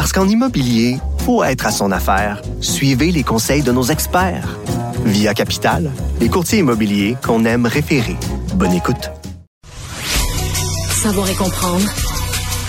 [0.00, 0.96] Parce qu'en immobilier,
[1.26, 2.40] faut être à son affaire.
[2.62, 4.56] Suivez les conseils de nos experts.
[5.04, 8.16] Via Capital, les courtiers immobiliers qu'on aime référer.
[8.54, 9.10] Bonne écoute.
[10.88, 11.86] Savoir et comprendre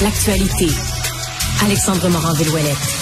[0.00, 0.68] l'actualité.
[1.62, 2.98] Alexandre Morand-Villouellette.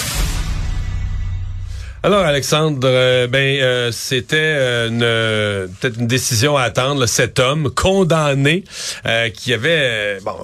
[2.06, 7.06] Alors Alexandre, euh, ben euh, c'était euh, une peut-être une décision à attendre.
[7.06, 8.62] cet homme condamné
[9.34, 10.36] qui avait bon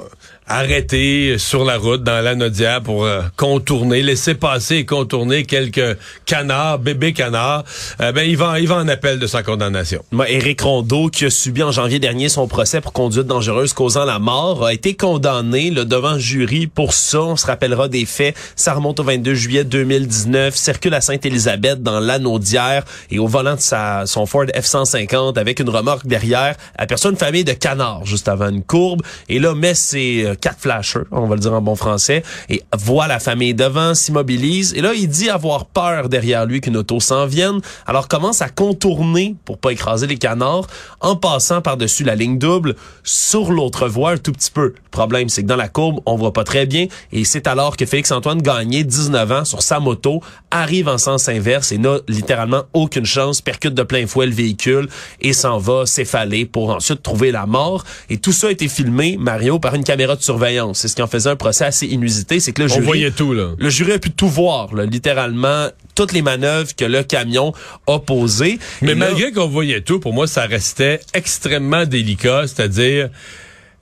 [0.47, 5.97] arrêté sur la route dans la Nodia pour euh, contourner, laisser passer et contourner quelques
[6.27, 7.65] canards, bébés canards,
[8.01, 10.05] euh, ben il va, il va en appel de sa condamnation.
[10.11, 14.05] Moi, Éric Rondeau, qui a subi en janvier dernier son procès pour conduite dangereuse causant
[14.05, 17.23] la mort, a été condamné le devant jury pour ça.
[17.23, 18.37] On se rappellera des faits.
[18.57, 20.55] Ça remonte au 22 juillet 2019.
[20.55, 25.71] Circule à Sainte-Élisabeth dans l'Anaudière et au volant de sa, son Ford F-150 avec une
[25.71, 30.25] remorque derrière, aperçoit une famille de canards juste avant une courbe et là met ses
[30.25, 33.95] euh, quatre flashers, on va le dire en bon français, et voit la famille devant,
[33.95, 38.43] s'immobilise, et là, il dit avoir peur derrière lui qu'une auto s'en vienne, alors commence
[38.43, 40.67] à contourner pour pas écraser les canards,
[41.01, 44.75] en passant par-dessus la ligne double, sur l'autre voie un tout petit peu.
[44.75, 47.77] Le problème, c'est que dans la courbe, on voit pas très bien, et c'est alors
[47.77, 52.63] que Félix-Antoine Gagné, 19 ans, sur sa moto, arrive en sens inverse et n'a littéralement
[52.73, 54.89] aucune chance, percute de plein fouet le véhicule
[55.21, 57.85] et s'en va s'effaler pour ensuite trouver la mort.
[58.11, 60.81] Et tout ça a été filmé, Mario, par une caméra surveillance.
[60.81, 62.81] C'est ce qui en faisait un procès assez inusité, c'est que le jury...
[62.81, 63.53] On voyait tout, là.
[63.59, 67.53] Le jury a pu tout voir, là, littéralement, toutes les manœuvres que le camion
[67.87, 68.59] a posées.
[68.81, 73.11] Mais malgré qu'on voyait tout, pour moi, ça restait extrêmement délicat, c'est-à-dire...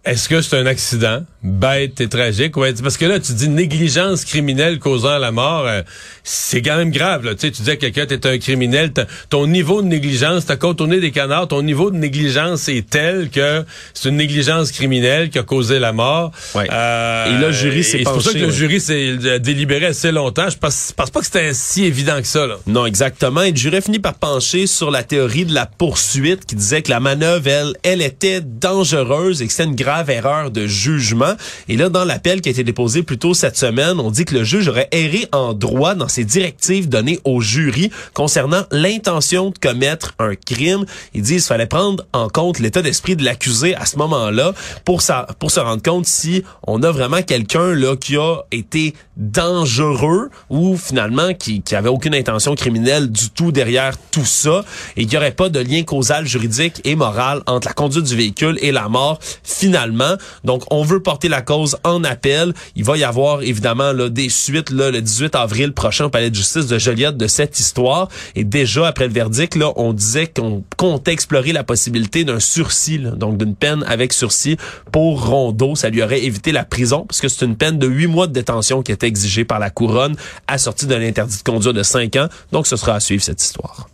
[0.02, 1.24] Est-ce que c'est un accident?
[1.42, 2.56] Bête et tragique?
[2.56, 5.82] Ouais, parce que là, tu dis négligence criminelle causant la mort, euh,
[6.24, 7.22] c'est quand même grave.
[7.22, 7.34] Là.
[7.34, 8.92] Tu, sais, tu dis à quelqu'un, t'es un criminel,
[9.28, 13.62] ton niveau de négligence, t'as contourné des canards, ton niveau de négligence est tel que
[13.92, 16.32] c'est une négligence criminelle qui a causé la mort.
[16.54, 16.66] Ouais.
[16.72, 20.12] Euh, et là, le jury s'est C'est pour ça que le jury s'est délibéré assez
[20.12, 20.48] longtemps.
[20.48, 22.46] Je pense, pense pas que c'était si évident que ça.
[22.46, 22.56] Là.
[22.66, 23.42] Non, exactement.
[23.42, 26.80] Et le jury a fini par pencher sur la théorie de la poursuite qui disait
[26.80, 31.34] que la manœuvre, elle, elle était dangereuse et que c'était une grave erreur de jugement.
[31.68, 34.34] Et là, dans l'appel qui a été déposé plus tôt cette semaine, on dit que
[34.34, 39.58] le juge aurait erré en droit dans ses directives données au jury concernant l'intention de
[39.58, 40.84] commettre un crime.
[41.14, 44.52] Il dit qu'il fallait prendre en compte l'état d'esprit de l'accusé à ce moment-là
[44.84, 45.02] pour,
[45.38, 50.76] pour se rendre compte si on a vraiment quelqu'un là qui a été dangereux ou
[50.76, 54.64] finalement qui, qui avait aucune intention criminelle du tout derrière tout ça
[54.96, 58.16] et qu'il n'y aurait pas de lien causal juridique et moral entre la conduite du
[58.16, 59.79] véhicule et la mort finalement
[60.44, 62.52] donc, on veut porter la cause en appel.
[62.76, 66.30] Il va y avoir évidemment là, des suites là, le 18 avril prochain au palais
[66.30, 68.08] de justice de Joliette de cette histoire.
[68.34, 72.98] Et déjà après le verdict, là, on disait qu'on comptait explorer la possibilité d'un sursis,
[72.98, 74.56] donc d'une peine avec sursis
[74.92, 75.74] pour Rondeau.
[75.74, 78.32] Ça lui aurait évité la prison parce que c'est une peine de huit mois de
[78.32, 80.16] détention qui est exigée par la couronne
[80.46, 82.28] assortie d'un interdit de conduire de cinq ans.
[82.52, 83.88] Donc, ce sera à suivre cette histoire.